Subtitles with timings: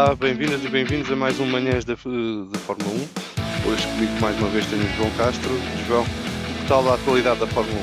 [0.00, 3.68] Olá, bem-vindas e bem-vindos a mais um Manhãs da, de Fórmula 1.
[3.68, 5.50] Hoje comigo mais uma vez tenho João Castro.
[5.88, 7.80] João, que tal a atualidade da Fórmula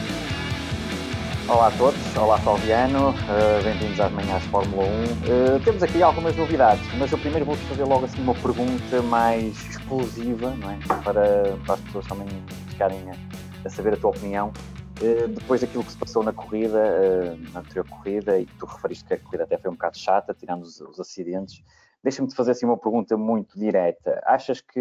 [1.46, 1.52] 1?
[1.52, 4.88] Olá a todos, olá Salviano, uh, bem-vindos às manhãs Fórmula 1.
[4.88, 9.54] Uh, temos aqui algumas novidades, mas eu primeiro vou-te fazer logo assim uma pergunta mais
[9.70, 10.80] explosiva, não é?
[11.04, 12.28] Para, para as pessoas também
[12.70, 14.54] ficarem a, a saber a tua opinião.
[15.02, 19.04] Uh, depois daquilo que se passou na corrida, na anterior corrida, e que tu referiste
[19.04, 21.62] que a corrida até foi um bocado chata, tirando os, os acidentes,
[22.06, 24.22] Deixa-me te fazer assim uma pergunta muito direta.
[24.28, 24.80] Achas que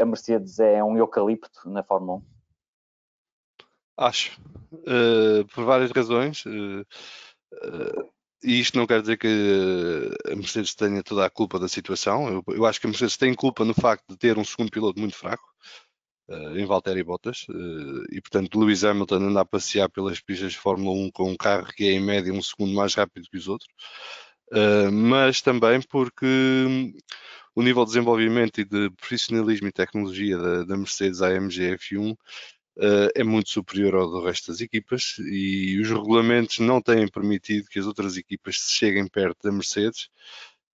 [0.00, 2.22] a Mercedes é um eucalipto na Fórmula 1?
[3.98, 4.40] Acho.
[4.72, 6.46] Uh, por várias razões.
[6.46, 6.80] Uh,
[7.52, 8.10] uh,
[8.42, 9.28] e isto não quer dizer que
[10.32, 12.26] a Mercedes tenha toda a culpa da situação.
[12.26, 14.98] Eu, eu, acho que a Mercedes tem culpa no facto de ter um segundo piloto
[14.98, 15.44] muito fraco,
[16.54, 17.46] em Valtteri Bottas,
[18.10, 21.66] e portanto Lewis Hamilton anda a passear pelas pistas de Fórmula 1 com um carro
[21.66, 23.70] que é em média um segundo mais rápido que os outros.
[24.52, 26.92] Uh, mas também porque hum,
[27.54, 32.16] o nível de desenvolvimento e de profissionalismo e tecnologia da, da Mercedes AMG F1 uh,
[33.14, 37.78] é muito superior ao do resto das equipas e os regulamentos não têm permitido que
[37.78, 40.08] as outras equipas cheguem perto da Mercedes,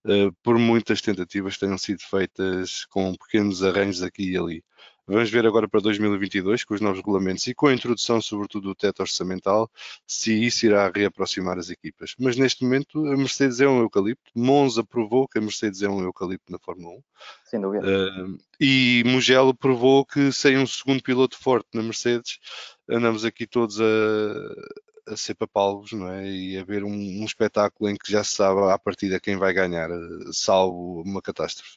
[0.06, 4.64] uh, por muitas tentativas que tenham sido feitas com pequenos arranjos aqui e ali.
[5.06, 8.74] Vamos ver agora para 2022, com os novos regulamentos e com a introdução, sobretudo, do
[8.74, 9.68] teto orçamental,
[10.06, 12.14] se isso irá reaproximar as equipas.
[12.18, 14.30] Mas neste momento a Mercedes é um eucalipto.
[14.34, 17.02] Monza provou que a Mercedes é um eucalipto na Fórmula 1.
[17.44, 17.86] Sem dúvida.
[17.86, 22.38] Uh, e Mugello provou que sem um segundo piloto forte na Mercedes,
[22.88, 23.84] andamos aqui todos a,
[25.08, 26.30] a ser papalvos, não é?
[26.30, 29.52] E a ver um, um espetáculo em que já se sabe à partida quem vai
[29.52, 29.90] ganhar,
[30.32, 31.76] salvo uma catástrofe.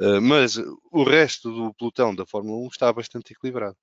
[0.00, 0.56] Eh, mas
[0.90, 3.76] o resto do pelotão da Fórmula 1 está bastante equilibrado.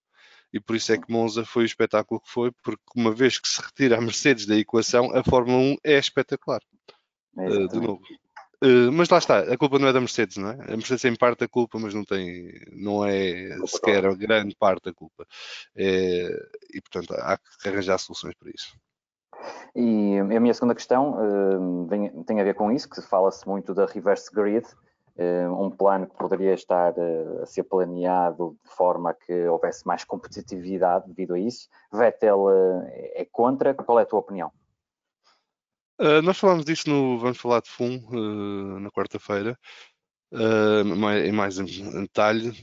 [0.52, 3.48] E por isso é que Monza foi o espetáculo que foi, porque uma vez que
[3.48, 6.62] se retira a Mercedes da equação, a Fórmula 1 é espetacular.
[7.36, 8.02] Uh, de novo.
[8.64, 10.54] Uh, mas lá está, a culpa não é da Mercedes, não é?
[10.54, 14.86] A Mercedes tem parte da culpa, mas não tem, não é sequer a grande parte
[14.86, 15.28] da culpa.
[15.76, 16.30] É,
[16.74, 18.76] e portanto há que arranjar soluções para isso.
[19.76, 21.16] E a minha segunda questão
[22.26, 24.87] tem, a ver com isso, que fala-se muito da reverse grid, eh,
[25.50, 31.08] um plano que poderia estar eh, a ser planeado de forma que houvesse mais competitividade
[31.08, 31.68] devido a isso.
[31.92, 33.74] Vettel eh, é contra.
[33.74, 34.52] Qual é a tua opinião?
[36.00, 39.58] Uh, nós falámos disso no Vamos Falar de FUM uh, na quarta-feira,
[40.32, 42.54] uh, em mais detalhe.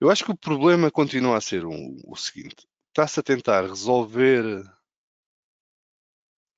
[0.00, 4.64] eu acho que o problema continua a ser um, o seguinte: está-se a tentar resolver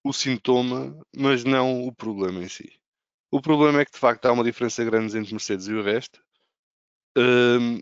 [0.03, 2.73] o sintoma, mas não o problema em si.
[3.31, 6.23] O problema é que de facto há uma diferença grande entre Mercedes e o resto.
[7.17, 7.81] Um,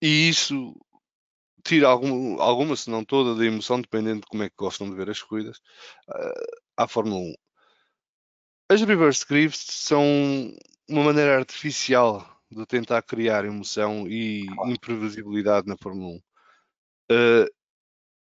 [0.00, 0.74] e isso
[1.64, 4.96] tira algum, alguma, se não toda, da emoção, dependendo de como é que gostam de
[4.96, 5.58] ver as corridas,
[6.08, 7.34] uh, à Fórmula 1.
[8.70, 10.04] As reverse grids são
[10.88, 16.16] uma maneira artificial de tentar criar emoção e imprevisibilidade na Fórmula 1.
[17.10, 17.46] Uh,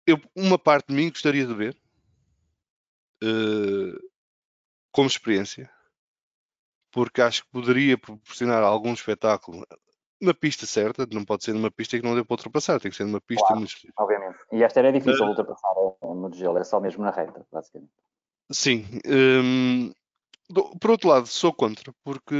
[0.07, 1.77] eu, uma parte de mim gostaria de ver
[3.25, 4.11] uh,
[4.93, 5.74] como experiência
[6.95, 9.67] porque acho que poderia proporcionar algum espetáculo
[10.23, 12.97] na pista certa, não pode ser numa pista que não dê para ultrapassar, tem que
[12.97, 14.01] ser numa pista claro, muito específica.
[14.01, 14.39] Obviamente.
[14.53, 17.91] E esta era difícil uh, ultrapassar no gelo, é só mesmo na reta, basicamente.
[18.53, 18.87] Sim.
[19.07, 19.93] Um,
[20.81, 22.35] por outro lado, sou contra, porque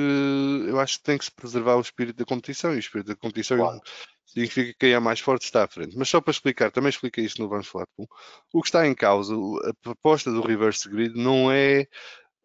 [0.69, 3.17] eu acho que tem que se preservar o espírito da competição e o espírito da
[3.17, 3.81] competição claro.
[4.25, 5.97] significa que quem é mais forte está à frente.
[5.99, 9.35] Mas só para explicar, também expliquei isto no Vamos Falar o que está em causa,
[9.69, 11.89] a proposta do reverse grid não é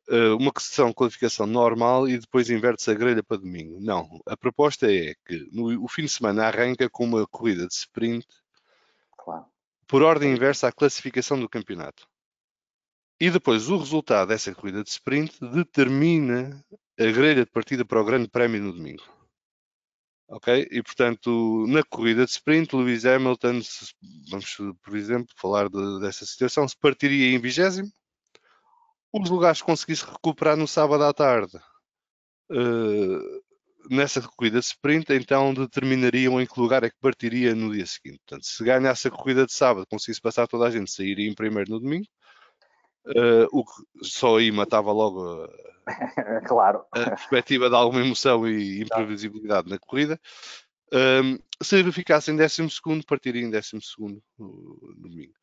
[0.09, 3.79] uh, uma sessão de qualificação normal e depois inverte-se a grelha para domingo.
[3.79, 7.73] Não, a proposta é que no, o fim de semana arranca com uma corrida de
[7.73, 8.25] sprint
[9.17, 9.45] claro.
[9.87, 12.07] por ordem inversa à classificação do campeonato.
[13.21, 16.63] E depois o resultado dessa corrida de sprint determina
[16.97, 19.03] a grelha de partida para o grande prémio no domingo.
[20.29, 20.67] Ok?
[20.71, 23.61] E portanto, na corrida de sprint, Lewis Hamilton,
[24.29, 27.91] vamos por exemplo falar de, dessa situação, se partiria em vigésimo,
[29.13, 31.57] os lugares que conseguisse recuperar no sábado à tarde
[32.51, 33.41] uh,
[33.89, 38.19] nessa corrida de sprint, então determinariam em que lugar é que partiria no dia seguinte.
[38.27, 41.71] Portanto, se ganhasse a corrida de sábado, conseguisse passar toda a gente, sairia em primeiro
[41.71, 42.05] no domingo,
[43.07, 45.49] uh, o que só aí matava logo a,
[46.47, 46.85] claro.
[46.91, 50.19] a perspectiva de alguma emoção e imprevisibilidade na corrida.
[50.91, 55.33] Um, se ficasse em décimo segundo, partiria em décimo segundo no, no domingo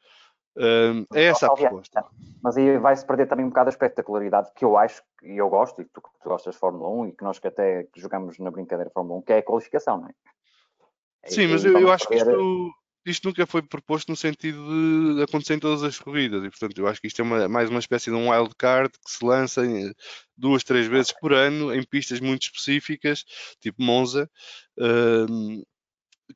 [1.14, 2.04] é essa a proposta.
[2.42, 5.82] Mas aí vai-se perder também um bocado a espetacularidade que eu acho, e eu gosto,
[5.82, 8.90] e tu, tu gostas de Fórmula 1, e que nós que até jogamos na brincadeira
[8.90, 10.12] Fórmula 1, que é a qualificação, não é?
[11.26, 12.72] Sim, mas eu, eu acho que isto,
[13.04, 16.86] isto nunca foi proposto no sentido de acontecer em todas as corridas e portanto eu
[16.86, 19.64] acho que isto é uma, mais uma espécie de um wild card que se lança
[19.64, 19.92] em,
[20.36, 23.24] duas, três vezes por ano em pistas muito específicas,
[23.60, 24.30] tipo Monza,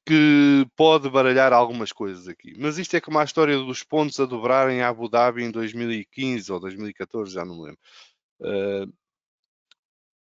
[0.06, 2.54] que pode baralhar algumas coisas aqui.
[2.58, 6.52] Mas isto é como a história dos pontos a dobrar em Abu Dhabi em 2015
[6.52, 7.80] ou 2014, já não me lembro.
[8.40, 8.92] Uh,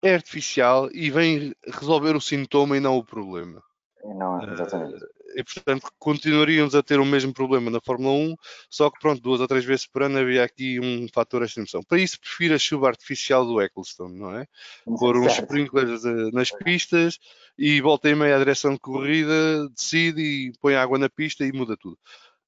[0.03, 3.61] é artificial e vem resolver o sintoma e não o problema.
[4.03, 5.03] Não, exatamente.
[5.03, 8.35] Uh, e portanto continuaríamos a ter o mesmo problema na Fórmula 1,
[8.69, 11.81] só que pronto, duas ou três vezes por ano havia aqui um fator extremação.
[11.83, 14.45] Para isso prefiro a chuva artificial do Ecclestone, não é?
[14.85, 17.19] Pôr uns sprinklers uh, nas pistas
[17.57, 21.51] e volta e meia a direção de corrida, decide e põe água na pista e
[21.51, 21.97] muda tudo.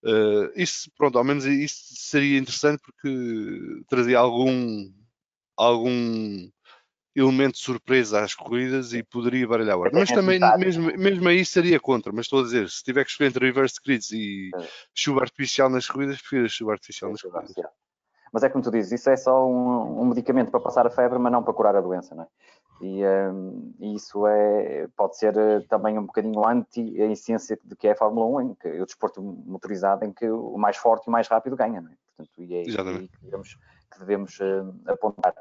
[0.03, 4.91] Uh, isso, pronto, ao menos isso seria interessante porque trazia algum
[5.56, 6.50] algum
[7.15, 9.92] elemento de surpresa às corridas e poderia baralhar o ar.
[9.94, 12.12] Mas também, mesmo, mesmo aí, seria contra.
[12.12, 14.50] Mas estou a dizer, se tiver que escolher entre reverse grids e
[14.94, 17.54] chuva artificial nas corridas, prefiro a chuva artificial nas corridas.
[18.31, 21.19] Mas é como tu dizes, isso é só um, um, medicamento para passar a febre,
[21.19, 22.27] mas não para curar a doença, não é?
[22.81, 27.88] E um, isso é, pode ser eh, também um bocadinho anti a essência de que
[27.88, 31.10] é a Fórmula 1, em que o desporto motorizado em que o mais forte e
[31.10, 31.95] o mais rápido ganha, não é?
[32.18, 33.57] Portanto, e é aí que devemos,
[33.92, 35.36] que devemos uh, apontar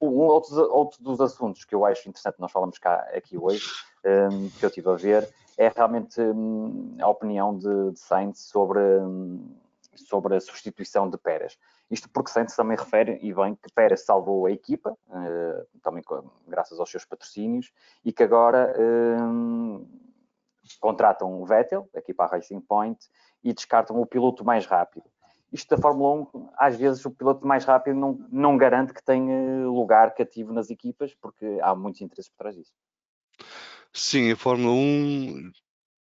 [0.00, 3.66] um outro, outro dos assuntos que eu acho interessante nós falamos cá aqui hoje,
[4.04, 8.80] um, que eu estive a ver, é realmente um, a opinião de, de Sainz sobre,
[8.80, 9.54] um,
[9.94, 11.58] sobre a substituição de Pérez.
[11.90, 16.02] Isto porque Sainz também refere, e bem, que Pérez salvou a equipa, uh, também
[16.46, 17.72] graças aos seus patrocínios,
[18.04, 18.74] e que agora
[20.80, 23.06] contratam o Vettel, aqui para a Racing Point,
[23.42, 25.04] e descartam o piloto mais rápido
[25.52, 29.66] isto da Fórmula 1, às vezes o piloto mais rápido não, não garante que tenha
[29.66, 32.72] lugar cativo nas equipas, porque há muitos interesses por trás disso.
[33.92, 35.50] Sim, a Fórmula 1,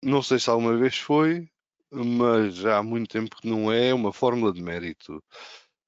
[0.04, 1.50] não sei se alguma vez foi,
[1.92, 5.24] mas já há muito tempo que não é uma fórmula de mérito.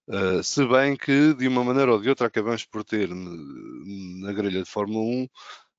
[0.07, 4.63] Uh, se bem que, de uma maneira ou de outra, acabamos por ter na grelha
[4.63, 5.27] de Fórmula 1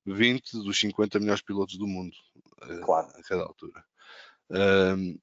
[0.05, 2.15] 20 dos 50 melhores pilotos do mundo
[2.63, 3.07] uh, claro.
[3.15, 3.83] a cada altura.
[4.49, 5.19] Uh,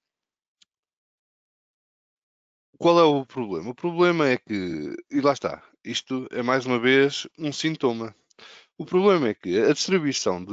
[2.78, 3.70] qual é o problema?
[3.70, 8.14] O problema é que, e lá está, isto é mais uma vez um sintoma.
[8.76, 10.52] O problema é que a distribuição de,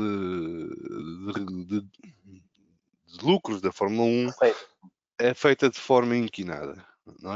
[1.33, 4.29] de, de, de lucros da Fórmula 1
[5.19, 6.83] é feita de forma inquinada.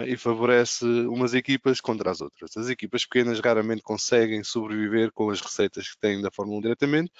[0.01, 0.09] É?
[0.09, 2.57] E favorece umas equipas contra as outras.
[2.57, 7.11] As equipas pequenas raramente conseguem sobreviver com as receitas que têm da Fórmula 1 diretamente,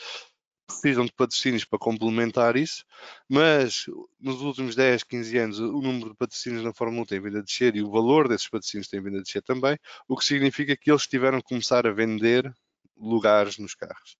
[0.69, 2.85] precisam de patrocínios para complementar isso,
[3.27, 3.85] mas
[4.19, 7.41] nos últimos 10, 15 anos o número de patrocínios na Fórmula 1 tem vindo a
[7.41, 9.77] descer e o valor desses patrocínios tem vindo a descer também,
[10.07, 12.53] o que significa que eles tiveram que começar a vender
[12.95, 14.17] lugares nos carros.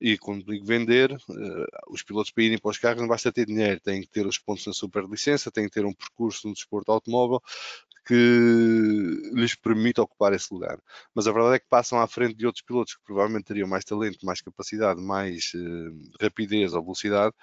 [0.00, 3.46] E quando digo vender, uh, os pilotos para irem para os carros não basta ter
[3.46, 6.90] dinheiro, têm que ter os pontos na superlicença, têm que ter um percurso no desporto
[6.90, 7.40] automóvel
[8.04, 10.78] que lhes permita ocupar esse lugar.
[11.14, 13.84] Mas a verdade é que passam à frente de outros pilotos que provavelmente teriam mais
[13.84, 17.34] talento, mais capacidade, mais uh, rapidez ou velocidade,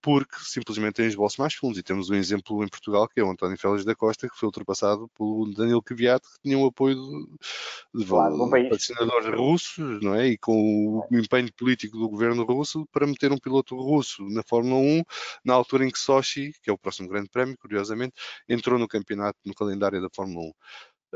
[0.00, 1.78] porque simplesmente têm os bolsos mais fundos.
[1.78, 4.46] E temos um exemplo em Portugal que é o António Félix da Costa, que foi
[4.46, 10.28] ultrapassado pelo Daniel Kvyat, que tinha o apoio de, de claro, patrocinadores russos, não é?
[10.28, 14.80] E com o empenho político do governo russo para meter um piloto russo na Fórmula
[14.80, 15.02] 1,
[15.44, 18.14] na altura em que Sochi, que é o próximo grande prémio, curiosamente,
[18.48, 20.52] entrou no campeonato, no calendário da Fórmula 1.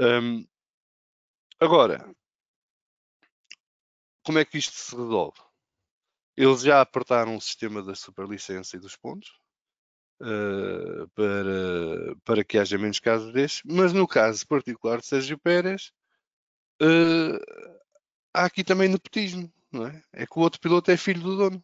[0.02, 0.46] Um,
[1.58, 2.10] agora,
[4.22, 5.49] como é que isto se resolve?
[6.40, 9.30] Eles já apertaram o sistema da superlicença e dos pontos
[10.22, 15.92] uh, para, para que haja menos casos destes, mas no caso particular de Sérgio Pérez,
[16.80, 17.38] uh,
[18.32, 20.02] há aqui também nepotismo, não é?
[20.14, 21.62] É que o outro piloto é filho do dono.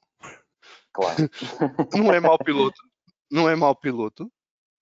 [0.93, 1.31] Claro.
[1.97, 2.83] não é mau piloto.
[3.31, 4.31] Não é mau piloto.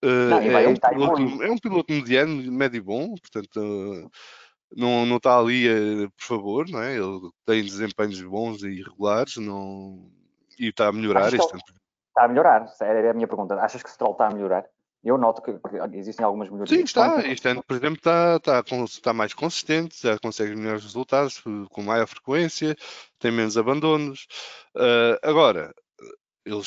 [0.04, 4.10] Uh, não, é, um piloto é, um piloto, mediano, médio bom, portanto, uh,
[4.76, 6.96] não, não está ali, uh, por favor, não é?
[6.96, 10.10] Ele tem desempenhos bons e regulares não...
[10.58, 11.32] e está a melhorar.
[11.32, 11.56] Este
[12.16, 13.56] Está a melhorar, era a minha pergunta.
[13.56, 14.64] Achas que o Stroll está a melhorar?
[15.02, 16.78] Eu noto que, que existem algumas melhorias.
[16.78, 17.20] Sim, está.
[17.28, 22.06] Este ano, por exemplo, está, está, está mais consistente, já consegue melhores resultados com maior
[22.06, 22.76] frequência,
[23.18, 24.26] tem menos abandonos.
[24.74, 25.74] Uh, agora,
[26.44, 26.62] ele,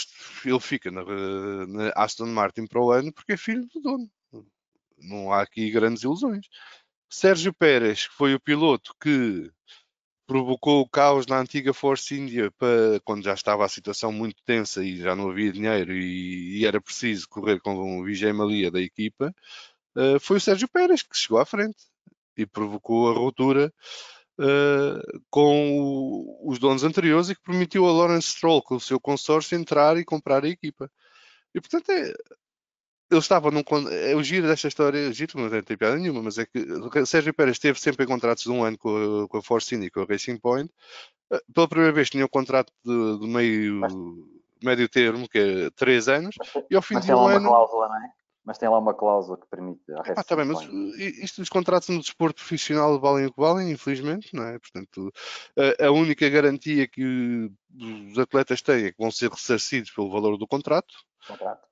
[0.45, 4.09] ele fica na, na, Aston Martin para o ano porque é filho do dono.
[4.99, 6.45] Não há aqui grandes ilusões.
[7.09, 9.51] Sérgio Pérez, que foi o piloto que
[10.27, 14.83] provocou o caos na antiga Force India para, quando já estava a situação muito tensa
[14.83, 18.81] e já não havia dinheiro e, e era preciso correr com o Vijay Malia da
[18.81, 19.33] equipa,
[19.95, 21.77] uh, foi o Sérgio Pérez que chegou à frente
[22.35, 23.73] e provocou a ruptura
[24.39, 28.99] uh, com o, os donos anteriores e que permitiu a Lawrence Stroll, com o seu
[28.99, 30.91] consórcio, entrar e comprar a equipa.
[31.55, 32.13] E portanto é,
[33.09, 33.63] ele estava num.
[33.89, 37.33] É o giro desta história, giro não tem piada nenhuma, mas é que o Sérgio
[37.33, 40.01] Pérez esteve sempre em contratos de um ano com a, com a Force Indy, com
[40.01, 40.71] a Racing Point.
[41.31, 43.81] Eh, pela primeira vez tinha um contrato de, de meio,
[44.61, 46.35] médio termo, que é 3 anos,
[46.69, 47.49] e ao fim de um ano.
[47.49, 48.11] Cláusula, não é?
[48.47, 50.63] Mas tem lá uma cláusula que permite a ah, tá bem, mas
[51.21, 54.57] isto, os contratos no desporto profissional valem o que valem, infelizmente, não é?
[54.57, 55.11] Portanto,
[55.81, 60.47] a, única garantia que os atletas têm é que vão ser ressarcidos pelo valor do
[60.47, 60.95] contrato,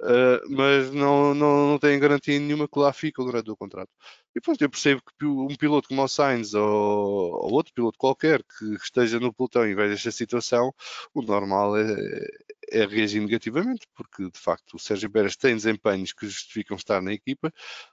[0.01, 3.89] Uh, mas não, não, não tem garantia nenhuma que lá fica durante o contrato.
[4.31, 8.43] E depois eu percebo que um piloto como o Sainz ou, ou outro piloto qualquer
[8.43, 10.73] que esteja no pelotão e veja esta situação,
[11.13, 11.85] o normal é,
[12.71, 17.13] é reagir negativamente, porque de facto o Sérgio Pérez tem desempenhos que justificam estar na
[17.13, 17.51] equipa,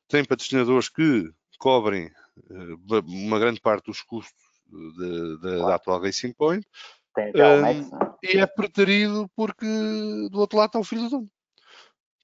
[0.09, 2.07] tem patrocinadores que cobrem
[2.51, 4.35] uh, uma grande parte dos custos
[4.67, 5.67] de, de, claro.
[5.67, 6.67] da atual Racing Point.
[7.17, 7.75] Um, é?
[8.23, 9.67] e é preterido porque
[10.31, 11.31] do outro lado está o filho do dono.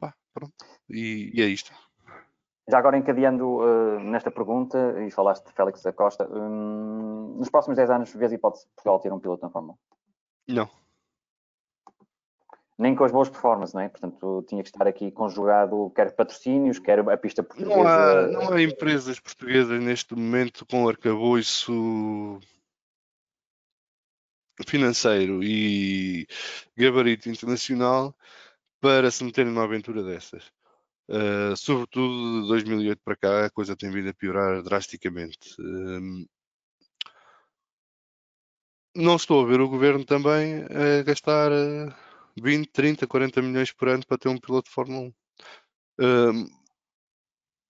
[0.01, 0.55] Pá, pronto.
[0.89, 1.71] E, e, é isto.
[2.69, 7.77] Já agora encadeando uh, nesta pergunta, e falaste de Félix da Costa, um, nos próximos
[7.77, 9.79] 10 anos vês a hipótese de Portugal ter um piloto na Fórmula
[10.49, 10.55] 1?
[10.55, 10.69] Não.
[12.79, 13.89] Nem com as boas performances, não é?
[13.89, 17.77] Portanto, tinha que estar aqui conjugado quer patrocínios, quer a pista portuguesa.
[17.77, 22.39] Não há, não há empresas portuguesas neste momento com arcabouço
[24.67, 26.27] financeiro e
[26.77, 28.15] gabarito internacional
[28.81, 30.45] para se meterem numa aventura dessas.
[31.09, 35.61] Uh, sobretudo de 2008 para cá, a coisa tem vindo a piorar drasticamente.
[35.61, 36.27] Uh,
[38.95, 41.51] não estou a ver o governo também a gastar
[42.41, 45.13] 20, 30, 40 milhões por ano para ter um piloto de Fórmula 1.
[46.01, 46.59] Uh,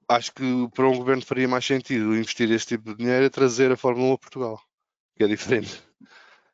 [0.09, 3.71] acho que para um governo faria mais sentido investir esse tipo de dinheiro e trazer
[3.71, 4.63] a Fórmula 1 a Portugal,
[5.17, 5.83] que é diferente.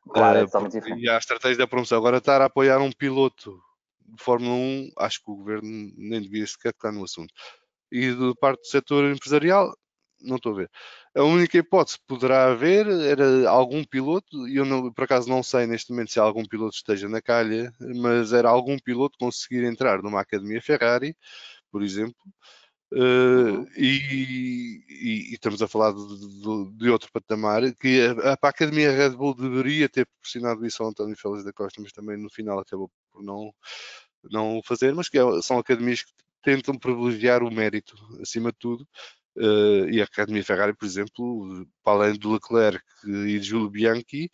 [0.09, 1.03] Claro, é totalmente diferente.
[1.03, 1.97] E a estratégia da promoção.
[1.97, 3.59] Agora estar a apoiar um piloto
[3.99, 7.33] de Fórmula 1, acho que o governo nem devia sequer tocar no assunto.
[7.91, 9.73] E do parte do setor empresarial,
[10.25, 10.71] não estou a ver.
[11.15, 15.43] A única hipótese que poderá haver era algum piloto, e eu não, por acaso não
[15.43, 20.01] sei neste momento se algum piloto esteja na calha, mas era algum piloto conseguir entrar
[20.01, 21.15] numa academia Ferrari,
[21.71, 22.15] por exemplo,
[22.91, 28.33] Uh, e, e, e, estamos a falar de, de, de outro patamar que a, a,
[28.33, 32.15] a, Academia Red Bull deveria ter proporcionado isso ao António Félix da Costa, mas também
[32.15, 33.53] no final acabou por não,
[34.23, 36.11] não fazer, mas que é, são academias que
[36.43, 38.87] tentam privilegiar o mérito acima de tudo.
[39.37, 44.29] Uh, e a Academia Ferrari, por exemplo, para além do Leclerc e de Júlio Bianchi,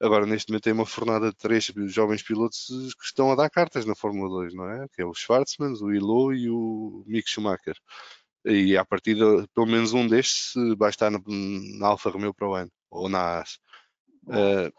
[0.00, 2.66] agora neste momento tem uma fornada de três jovens pilotos
[2.98, 4.86] que estão a dar cartas na Fórmula 2, não é?
[4.94, 7.76] Que é o Schwarzman, o Ilo e o Mick Schumacher.
[8.44, 11.20] E a partir de, pelo menos um destes vai estar na,
[11.78, 13.58] na Alfa Romeo para o ano, ou na AS.
[14.26, 14.72] Uh,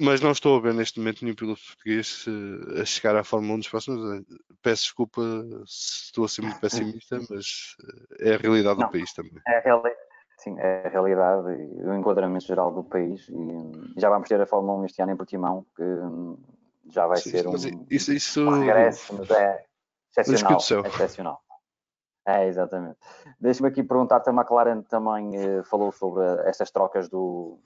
[0.00, 3.54] mas não estou a ver neste momento nenhum piloto português uh, a chegar à Fórmula
[3.54, 4.26] 1 nos próximos anos.
[4.62, 5.22] Peço desculpa
[5.66, 9.40] se estou a ser muito pessimista, mas uh, é a realidade não, do país também.
[9.46, 9.90] É a, reali
[10.38, 13.28] sim, é a realidade e o enquadramento geral do país.
[13.28, 16.38] E já vamos ter a Fórmula 1 este ano em Portimão, que hum,
[16.90, 17.54] já vai sim, ser um,
[17.90, 18.48] isso, isso...
[18.48, 19.64] um regresso, mas é
[20.16, 20.60] excepcional.
[20.84, 21.40] É excepcional.
[22.26, 22.98] É, exatamente.
[23.40, 27.58] Deixa-me aqui perguntar, a McLaren também eh, falou sobre estas trocas do,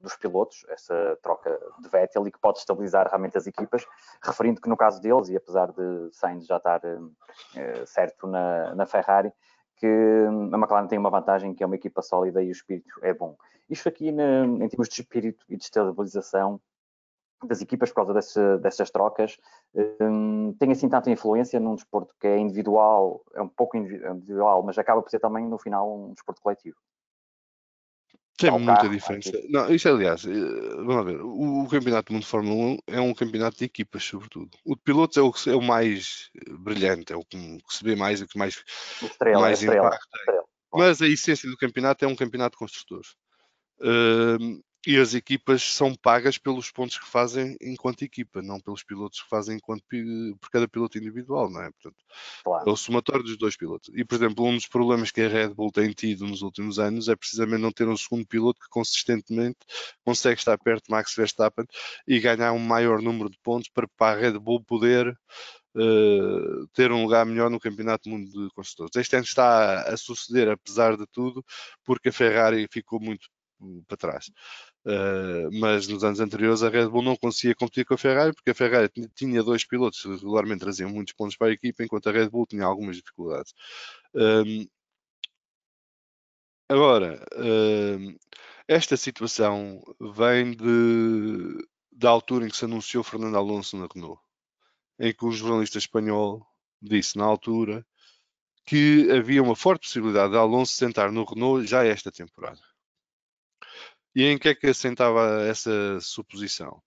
[0.00, 3.86] dos pilotos, essa troca de Vettel e que pode estabilizar realmente as equipas,
[4.22, 8.86] referindo que no caso deles, e apesar de Sainz já estar uh, certo na, na,
[8.86, 9.32] Ferrari,
[9.76, 13.12] que a McLaren tem uma vantagem que é uma equipa sólida e o espírito é
[13.12, 13.36] bom.
[13.68, 16.60] Isto aqui na, em termos de espírito e de estabilização
[17.44, 19.36] das equipas por causa desse, trocas
[20.00, 24.78] um, tem assim tanta influência num desporto que é individual, é um pouco individual, mas
[24.78, 26.76] acaba por ser também no final um desporto coletivo.
[28.36, 29.32] Tem muita carro, diferença.
[29.48, 33.00] Não, isso aliás, eh, vamos ver, o, o, Campeonato do Mundo de Fórmula 1 é
[33.00, 34.50] um campeonato de equipas, sobretudo.
[34.62, 37.38] O de pilotos é o, é o mais brilhante, é o que,
[37.70, 38.62] se vê mais, o que mais,
[39.02, 39.90] estrela, mais estrela,
[40.26, 40.36] tem.
[40.72, 43.14] Mas a essência do campeonato é um campeonato de construtores.
[43.80, 49.20] Uh, e as equipas são pagas pelos pontos que fazem enquanto equipa, não pelos pilotos
[49.20, 49.82] que fazem enquanto,
[50.40, 51.70] por cada piloto individual, não é?
[51.72, 52.04] Portanto,
[52.44, 52.70] claro.
[52.70, 53.90] é o somatório dos dois pilotos.
[53.96, 57.08] E, por exemplo, um dos problemas que a Red Bull tem tido nos últimos anos
[57.08, 59.58] é precisamente não ter um segundo piloto que consistentemente
[60.04, 61.66] consegue estar perto de Max Verstappen
[62.06, 65.18] e ganhar um maior número de pontos para, para a Red Bull poder
[65.78, 68.96] Uh, ter um lugar melhor no Campeonato do Mundo de Construtores.
[68.96, 71.44] Este ano está a suceder, apesar de tudo,
[71.84, 73.28] porque a Ferrari ficou muito
[73.86, 74.30] para trás.
[74.86, 78.50] Uh, mas nos anos anteriores a Red Bull não conseguia competir com a Ferrari porque
[78.50, 82.12] a Ferrari tinha dois pilotos que regularmente traziam muitos pontos para a equipa, enquanto a
[82.12, 83.52] Red Bull tinha algumas dificuldades.
[84.14, 84.64] Um,
[86.68, 88.16] agora, um,
[88.68, 94.20] esta situação vem de, da altura em que se anunciou Fernando Alonso na Renault,
[95.00, 96.46] em que o jornalista espanhol
[96.80, 97.84] disse na altura
[98.64, 102.60] que havia uma forte possibilidade de Alonso sentar no Renault já esta temporada.
[104.16, 106.82] E em que é que assentava essa suposição?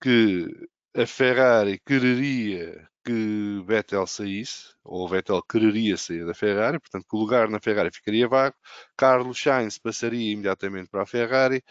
[0.00, 0.46] Que
[0.94, 7.18] a Ferrari quereria que Vettel saísse, ou Vettel quereria sair da Ferrari, portanto que o
[7.20, 8.54] lugar na Ferrari ficaria vago,
[8.96, 11.62] Carlos Sainz passaria imediatamente para a Ferrari,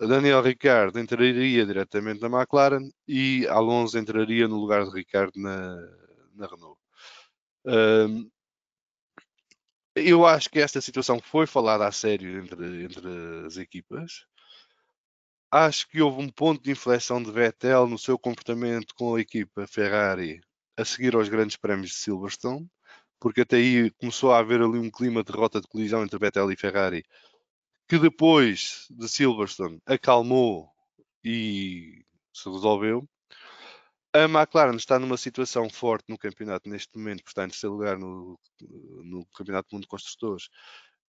[0.00, 5.76] Daniel Ricciardo entraria diretamente na McLaren e Alonso entraria no lugar de Ricciardo na,
[6.34, 6.78] na Renault.
[7.64, 8.30] Um,
[10.04, 14.26] eu acho que esta situação foi falada a sério entre, entre as equipas.
[15.50, 19.66] Acho que houve um ponto de inflexão de Vettel no seu comportamento com a equipa
[19.66, 20.40] Ferrari
[20.76, 22.68] a seguir aos grandes prémios de Silverstone,
[23.18, 26.52] porque até aí começou a haver ali um clima de rota de colisão entre Vettel
[26.52, 27.04] e Ferrari,
[27.88, 30.70] que depois de Silverstone acalmou
[31.24, 33.08] e se resolveu.
[34.14, 37.98] A McLaren está numa situação forte no campeonato neste momento, porque está em terceiro lugar
[37.98, 38.38] no,
[39.04, 40.48] no Campeonato do Mundo de Construtores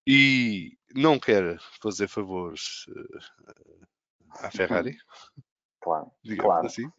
[0.06, 3.88] e não quer fazer favores uh,
[4.42, 4.98] à Ferrari.
[5.82, 6.68] Claro, claro.
[6.68, 6.92] assim.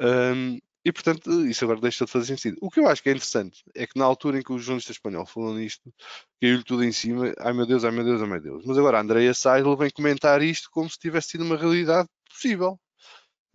[0.00, 2.56] Um, e portanto, isso agora deixa de fazer sentido.
[2.62, 4.92] O que eu acho que é interessante é que na altura em que o jornalista
[4.92, 5.92] espanhol falou nisto,
[6.40, 8.64] caiu-lhe tudo em cima, ai meu Deus, ai meu Deus, ai meu Deus.
[8.64, 12.80] Mas agora a Andrea Seidel vem comentar isto como se tivesse sido uma realidade possível.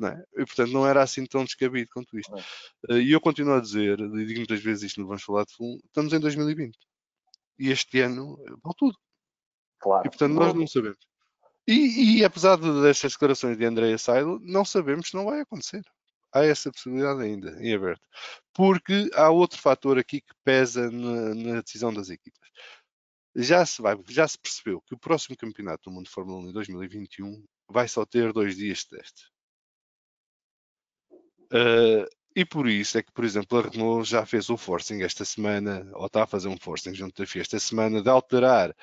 [0.04, 0.42] É?
[0.42, 2.36] E portanto não era assim tão descabido quanto isto.
[2.90, 5.56] Eh, e eu continuo a dizer, e digo muitas vezes isto no Vamos Falar de
[5.56, 6.78] Fundo, estamos em 2020.
[7.60, 8.98] E este ano vale tudo.
[9.80, 10.06] Claro.
[10.06, 11.00] E portanto nós não sabemos.
[11.68, 15.82] E, e apesar de, destas declarações de Andrea Seidel, não sabemos se não vai acontecer.
[16.34, 18.06] Há essa possibilidade ainda em aberto.
[18.54, 22.50] Porque há outro fator aqui que pesa na, na decisão das equipas.
[23.36, 26.50] Já se, vai, já se percebeu que o próximo campeonato do Mundo de Fórmula 1
[26.50, 29.35] em 2021 vai só ter dois dias de teste.
[31.56, 35.24] Uh, e por isso é que, por exemplo, a Renault já fez o forcing esta
[35.24, 38.76] semana, ou está a fazer um forcing junto da FIA esta semana, de alterar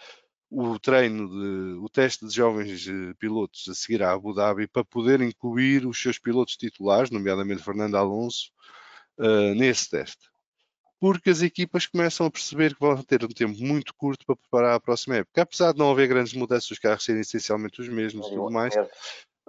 [0.50, 4.84] o treino, de, o teste de jovens eh, pilotos a seguir a Abu Dhabi para
[4.84, 8.50] poder incluir os seus pilotos titulares, nomeadamente Fernando Alonso,
[9.18, 10.30] uh, nesse teste.
[11.00, 14.74] Porque as equipas começam a perceber que vão ter um tempo muito curto para preparar
[14.74, 15.42] a próxima época.
[15.42, 18.74] Apesar de não haver grandes mudanças, os carros serem essencialmente os mesmos e tudo mais,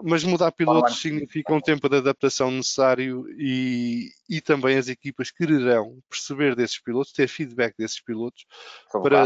[0.02, 6.00] mas mudar pilotos significa um tempo de adaptação necessário e, e também as equipas quererão
[6.10, 8.46] perceber desses pilotos, ter feedback desses pilotos
[8.92, 9.26] para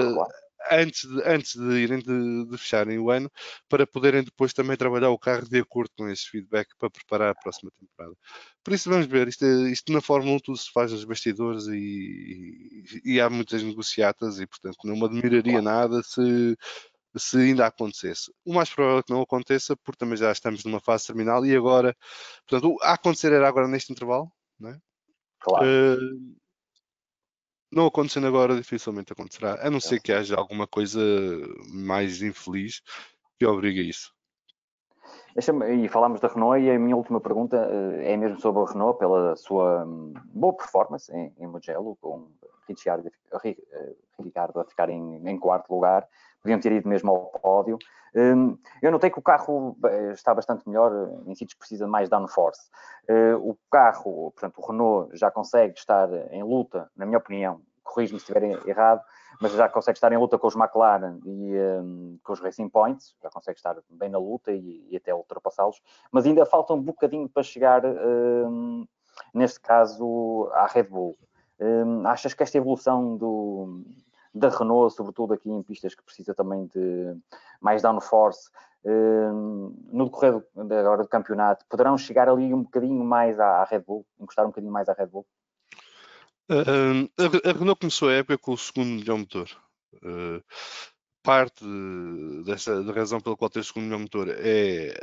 [0.71, 3.32] antes de, antes de irem de, de, fecharem o ano,
[3.69, 7.36] para poderem depois também trabalhar o carro de acordo com esse feedback para preparar a
[7.36, 8.15] próxima temporada.
[8.63, 12.84] Por isso vamos ver, isto, isto na Fórmula 1 tudo se faz nos bastidores e,
[13.06, 16.58] e, e há muitas negociatas e portanto não me admiraria nada se
[17.19, 18.32] se ainda acontecesse.
[18.45, 21.56] O mais provável é que não aconteça, porque também já estamos numa fase terminal e
[21.56, 21.95] agora,
[22.47, 24.80] portanto, a acontecer era agora neste intervalo, não é?
[25.39, 25.65] Claro.
[25.65, 26.36] Uh,
[27.71, 30.99] não acontecendo agora, dificilmente acontecerá, a não ser que haja alguma coisa
[31.73, 32.82] mais infeliz
[33.38, 34.13] que obrigue a isso.
[35.36, 38.97] E falámos da Renault e a minha última pergunta eh, é mesmo sobre a Renault,
[38.97, 42.32] pela sua hum, boa performance em, em Mugello, com
[42.67, 43.10] Ricciardo,
[44.19, 46.08] Ricardo a ficar em, em quarto lugar
[46.41, 47.78] podiam ter ido mesmo ao pódio.
[48.15, 50.91] Hum, eu notei que o carro eh, está bastante melhor,
[51.26, 52.69] em sítios precisa mais downforce.
[53.08, 58.19] Eh, o carro, portanto, o Renault já consegue estar em luta, na minha opinião, corrijo-me
[58.19, 59.02] se estiver errado,
[59.41, 63.15] mas já consegue estar em luta com os McLaren e um, com os Racing Points,
[63.21, 67.30] já consegue estar bem na luta e, e até ultrapassá-los, mas ainda falta um bocadinho
[67.30, 68.86] para chegar, um,
[69.34, 71.17] neste caso, à Red Bull.
[71.60, 73.84] Um, achas que esta evolução do,
[74.38, 77.15] da Renault, sobretudo aqui em pistas que precisa também de
[77.60, 78.50] mais downforce,
[78.86, 84.06] hum, no decorrer agora do campeonato, poderão chegar ali um bocadinho mais à Red Bull,
[84.19, 85.26] encostar um bocadinho mais à Red Bull?
[86.50, 89.50] Uh, a, Renault começou a época com o segundo melhor motor.
[89.95, 90.41] Uh,
[91.21, 91.65] parte
[92.45, 94.93] dessa da razão pela qual tem o segundo melhor motor é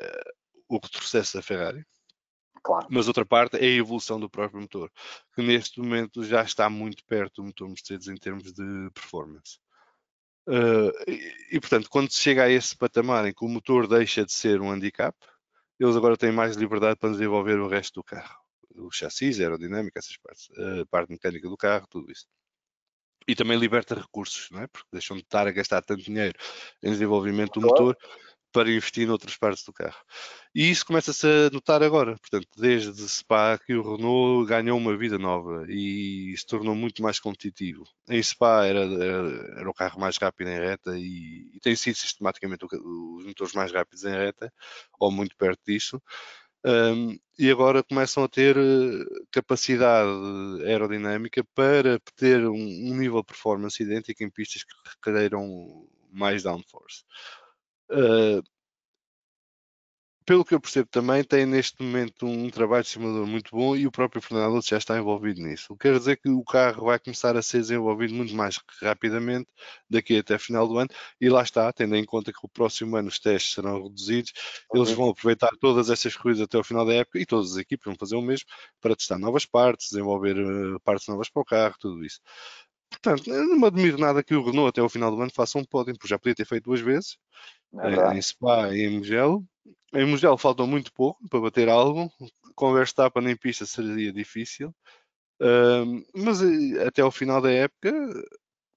[0.68, 1.85] o retrocesso da Ferrari.
[2.64, 2.87] Claro.
[2.90, 4.90] Mas outra parte é a evolução do próprio motor,
[5.35, 9.59] que neste momento já está muito perto do motor Mercedes em termos de performance.
[10.48, 14.24] Uh, e, e, portanto, quando se chega a esse patamar em que o motor deixa
[14.24, 15.14] de ser um handicap,
[15.79, 18.38] eles agora têm mais liberdade para desenvolver o resto do carro.
[18.77, 22.27] O chassi, a aerodinâmica, essas partes, a parte mecânica do carro, tudo isso.
[23.29, 24.66] E também liberta recursos, não é?
[24.66, 26.37] Porque deixam de estar a gastar tanto dinheiro
[26.83, 27.96] em desenvolvimento do motor
[28.55, 29.99] para investir noutras partes do carro.
[30.55, 32.17] E isso começa-se a notar agora.
[32.19, 37.19] Portanto, desde Spa que o Renault ganhou uma vida nova e se tornou muito mais
[37.19, 37.83] competitivo.
[38.09, 41.97] Em Spa era, era, era o carro mais rápido em reta e, e tem sido
[41.97, 44.53] sistematicamente os motores mais rápidos em reta,
[45.01, 46.01] ou muito perto disso.
[46.64, 50.09] Um, e agora começam a ter eh, capacidade
[50.64, 57.05] aerodinâmica para ter um, um nível de performance idêntico em pistas que requereram mais downforce.
[57.90, 58.42] Uh,
[60.27, 63.87] pelo que eu percebo também, tem neste momento um trabalho de simulador muito bom e
[63.87, 65.73] o próprio Fernando Alonso já está envolvido nisso.
[65.73, 69.47] O que quer dizer que o carro vai começar a ser desenvolvido muito mais rapidamente
[69.88, 70.88] daqui até final do ano
[71.20, 74.33] e lá está, tendo em conta que o próximo ano os testes serão reduzidos,
[74.75, 77.85] eles vão aproveitar todas essas corridas até o final da época e todas as equipes
[77.85, 78.47] vão fazer o mesmo
[78.81, 82.20] para testar novas partes, desenvolver uh, partes novas para o carro, tudo isso.
[82.90, 85.64] Portanto, não me admiro nada que o Renault até o final do ano faça um
[85.64, 87.18] pódio, porque já podia ter feito duas vezes,
[87.81, 89.45] é em Spa e em Mugello.
[89.93, 92.11] Em Mugello faltam muito pouco para bater algo.
[92.55, 94.75] Com Verstappen em pista seria difícil.
[95.41, 97.93] Uh, mas eh, até ao final da época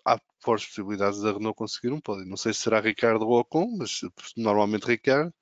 [0.03, 2.25] há fortes possibilidades da Renault conseguir um pódio.
[2.25, 4.01] Não sei se será Ricardo ou Ocon, mas
[4.35, 5.33] normalmente Ricardo.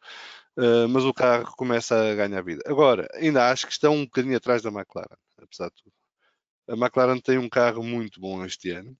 [0.57, 2.63] Uh, mas o carro começa a ganhar vida.
[2.65, 5.93] Agora, ainda acho que estão um bocadinho atrás da McLaren, apesar de tudo.
[6.69, 8.97] A McLaren tem um carro muito bom este ano.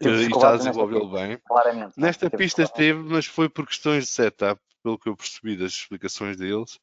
[0.00, 1.38] E está a desenvolvê-lo bem.
[1.46, 5.72] Claramente, nesta pista esteve, mas foi por questões de setup, pelo que eu percebi das
[5.72, 6.78] explicações deles.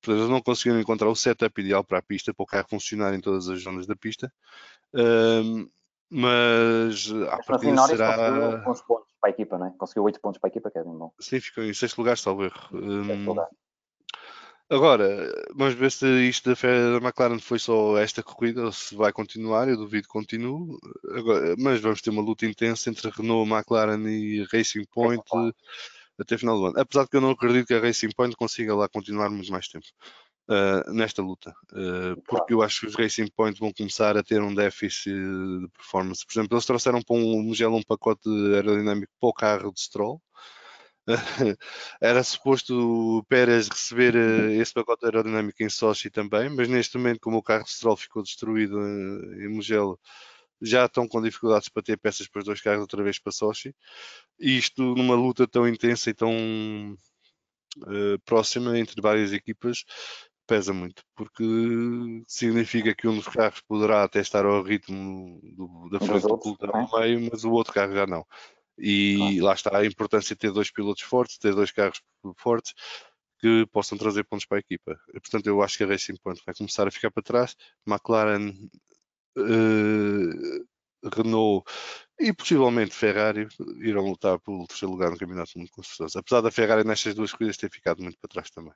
[0.00, 3.14] Portanto, eles não conseguiram encontrar o setup ideal para a pista, para o carro funcionar
[3.14, 4.32] em todas as zonas da pista.
[4.94, 5.68] Uh,
[6.10, 8.60] mas a partir assim, será.
[8.64, 8.82] Conseguiu pontos
[9.20, 9.72] para a equipa, não é?
[9.76, 11.10] Conseguiu 8 pontos para a equipa, que é bem bom.
[11.18, 12.68] Sim, ficou em sexto lugar, salvo erro.
[12.72, 13.34] Um,
[14.70, 19.12] Agora, vamos ver se isto da, da McLaren foi só esta corrida ou se vai
[19.12, 19.68] continuar.
[19.68, 20.78] Eu duvido que continue.
[21.10, 25.22] Agora, mas vamos ter uma luta intensa entre Renault, McLaren e Racing Point
[26.18, 26.80] até final do ano.
[26.80, 29.68] Apesar de que eu não acredito que a Racing Point consiga lá continuar muito mais
[29.68, 29.86] tempo
[30.48, 34.40] uh, nesta luta, uh, porque eu acho que os Racing Point vão começar a ter
[34.40, 36.24] um déficit de performance.
[36.24, 40.20] Por exemplo, eles trouxeram para um Mugello um pacote aerodinâmico para o carro de Stroll
[42.00, 47.20] Era suposto o Pérez receber uh, esse pacote aerodinâmico em Sochi também, mas neste momento,
[47.20, 49.98] como o carro de Stroll ficou destruído uh, em Mugello,
[50.62, 53.74] já estão com dificuldades para ter peças para os dois carros outra vez para Sochi.
[54.38, 56.96] E isto numa luta tão intensa e tão
[57.78, 59.84] uh, próxima entre várias equipas
[60.46, 61.42] pesa muito, porque
[62.26, 66.82] significa que um dos carros poderá até estar ao ritmo do, da frente do pelotão
[66.82, 68.26] no meio, mas o outro carro já não.
[68.78, 69.44] E claro.
[69.44, 72.00] lá está a importância de ter dois pilotos fortes, ter dois carros
[72.36, 72.74] fortes
[73.40, 74.98] que possam trazer pontos para a equipa.
[75.12, 77.56] Portanto, eu acho que a Racing Point vai começar a ficar para trás.
[77.86, 78.52] McLaren,
[79.36, 80.66] uh,
[81.14, 81.70] Renault
[82.18, 83.46] e possivelmente Ferrari
[83.80, 85.82] irão lutar pelo terceiro lugar no Campeonato do Mundo com.
[86.18, 88.72] Apesar da Ferrari nestas duas corridas ter ficado muito para trás também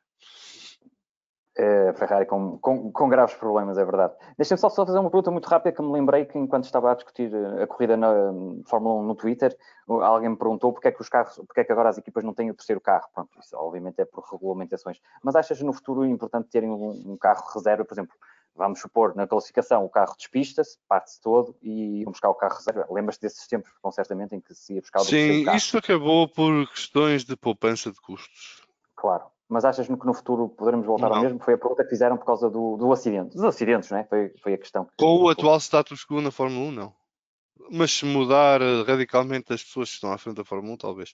[1.59, 4.15] a Ferrari com, com, com, graves problemas, é verdade.
[4.37, 6.95] Deixa-me só, só fazer uma pergunta muito rápida que me lembrei que enquanto estava a
[6.95, 8.33] discutir eh, a corrida na
[8.67, 9.57] Fórmula 1 no Twitter,
[9.89, 12.33] alguém me perguntou porque é que os carros, porque é que agora as equipas não
[12.33, 13.09] têm o terceiro carro.
[13.13, 15.01] Pronto, isso obviamente é por regulamentações.
[15.23, 18.15] Mas achas no futuro importante terem um, um carro reserva, por exemplo,
[18.55, 22.87] vamos supor, na classificação o carro despista-se, parte-se todo e iam buscar o carro reserva.
[22.89, 26.69] Lembras-te desses tempos, com certamente, em que se ia buscar o Sim, isso acabou por
[26.69, 28.63] questões de poupança de custos.
[28.95, 31.17] Claro, mas achas que no futuro poderemos voltar não.
[31.17, 31.39] ao mesmo?
[31.41, 33.35] Foi a pergunta que fizeram por causa do, do acidente.
[33.35, 34.05] Dos acidentes, não é?
[34.05, 34.87] Foi, foi a questão.
[34.97, 36.95] Com o atual status quo na Fórmula 1, não.
[37.71, 41.13] Mas se mudar eh, radicalmente as pessoas que estão à frente da Fórmula 1, talvez.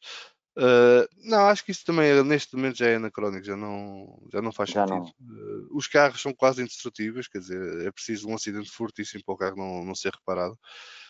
[0.56, 4.52] Uh, não, acho que isso também neste momento já é anacrónico, já não, já não
[4.52, 5.12] faz já sentido.
[5.20, 5.36] Não.
[5.36, 9.38] Uh, os carros são quase indestrutíveis, quer dizer, é preciso um acidente fortíssimo para o
[9.38, 10.56] carro não, não ser reparado.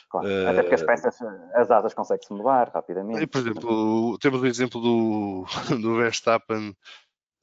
[0.09, 0.29] Claro.
[0.29, 1.19] Uh, Até porque as peças,
[1.55, 3.23] as asas conseguem-se mudar rapidamente.
[3.23, 5.45] E, por exemplo, temos o exemplo do,
[5.83, 6.75] do Verstappen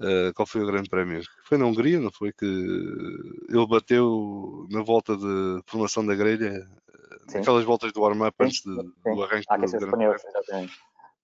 [0.02, 1.22] Uh, qual foi o grande prémio?
[1.46, 2.34] Foi na Hungria, não foi?
[2.34, 6.68] Que ele bateu na volta de formação da grelha,
[7.28, 7.38] sim.
[7.38, 10.22] aquelas voltas do warm-up antes de, do arranque ah, do grande pneus,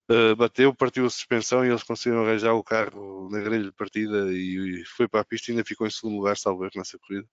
[0.09, 4.31] uh, bateu, partiu a suspensão e eles conseguiram arranjar o carro na grelha de partida
[4.31, 6.97] e, e foi para a pista e ainda ficou em segundo lugar, salvo erro, nessa
[6.99, 7.27] corrida.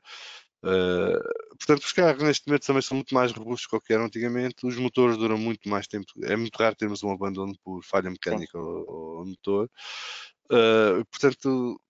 [0.64, 1.20] Uh,
[1.59, 4.66] portanto, os carros neste momento também são muito mais robustos do que eram antigamente.
[4.66, 6.07] Os motores duram muito mais tempo.
[6.22, 9.68] É muito raro termos um abandono por falha mecânica ao, ao, motor.
[10.46, 11.80] Uh, portanto,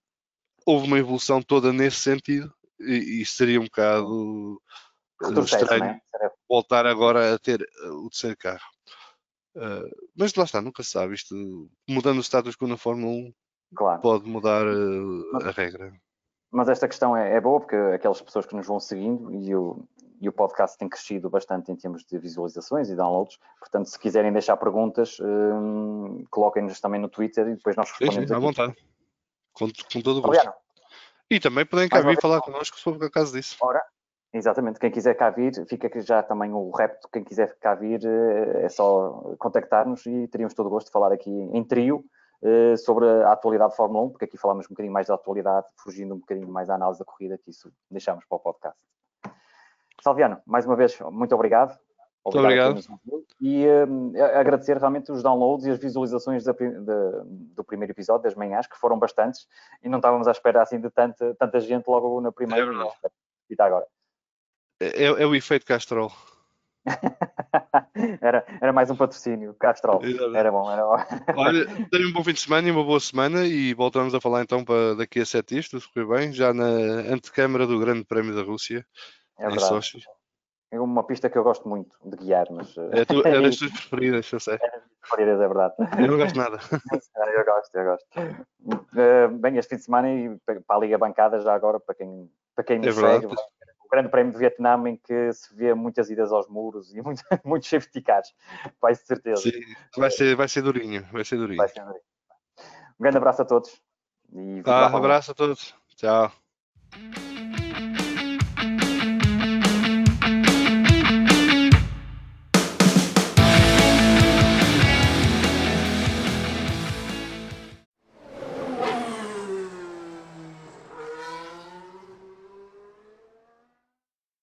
[0.64, 4.60] houve uma evolução toda nesse sentido e, e seria um bocado
[5.44, 6.30] estranho é?
[6.48, 8.74] voltar agora a ter o terceiro carro.
[9.56, 11.14] Uh, mas lá está, nunca se sabe.
[11.14, 11.34] Isto,
[11.88, 13.34] mudando o status quo na Fórmula 1,
[13.76, 14.00] claro.
[14.00, 15.92] pode mudar uh, a regra.
[16.50, 19.84] Mas esta questão é, é, boa porque aquelas pessoas que nos vão seguindo e o,
[20.20, 23.38] e o podcast tem crescido bastante em termos de visualizações e downloads.
[23.59, 28.33] Portanto, se quiserem deixar perguntas, hum, coloquem-nos também no Twitter e depois nós respondemos.
[28.33, 28.74] À vontade.
[29.53, 30.53] Com, com todo o gosto.
[31.31, 33.57] E também podem cá vir falar connosco sobre o caso disso.
[33.61, 33.83] Ora,
[34.33, 34.79] exatamente.
[34.79, 37.09] Quem quiser cá vir, fica aqui já também o repto.
[37.12, 41.12] Quem quiser cá vir, eh, é só contactar-nos e teríamos todo o gosto de falar
[41.12, 42.05] aqui em trio
[42.42, 45.66] uh, sobre a atualidade de Fórmula 1, porque aqui falamos um bocadinho mais da atualidade,
[45.77, 48.79] fugindo um bocadinho mais da análise da corrida, que isso deixamos para o podcast.
[50.04, 51.78] Salviano, mais uma vez, muito obrigado.
[52.26, 52.78] Muito obrigado.
[53.40, 58.34] E uh, agradecer realmente os downloads e as visualizações da, de, do primeiro episódio, das
[58.34, 59.48] manhãs, que foram bastantes,
[59.82, 62.70] e não estávamos à espera assim de tanta, tanta gente logo na primeira.
[62.70, 63.08] É
[63.48, 63.86] e está agora.
[64.78, 66.12] É, é, o efeito Castrol.
[68.20, 70.02] era, era mais um patrocínio, Castrol.
[70.34, 70.96] Era bom, era bom.
[71.34, 74.42] Olha, tenha um bom fim de semana e uma boa semana e voltamos a falar
[74.42, 76.66] então para daqui a sete dias, tudo correr bem, já na
[77.10, 78.86] antecâmara do Grande Prémio da Rússia,
[79.38, 80.03] é em Sochi.
[80.70, 82.77] É uma pista que eu gosto muito de guiar, mas...
[82.77, 84.55] É, tu, é das tuas preferidas, eu sei.
[84.55, 85.75] É das preferidas, é verdade.
[86.01, 86.59] Eu não gosto nada.
[87.37, 88.07] eu gosto, eu gosto.
[88.92, 92.29] Uh, bem, este fim de semana e para a Liga Bancada já agora, para quem,
[92.57, 93.27] para quem me é segue, verdade.
[93.27, 97.23] o Grande Prémio de Vietnã em que se vê muitas idas aos muros e muito,
[97.44, 98.35] muitos safety cars,
[98.81, 99.42] vai de certeza.
[99.42, 99.53] Sim,
[99.97, 101.59] vai ser, vai ser durinho, vai ser durinho.
[101.59, 102.03] Vai ser durinho.
[102.99, 103.81] Um grande abraço a todos.
[104.33, 105.73] E ah, um abraço a todos.
[105.97, 106.33] Tchau.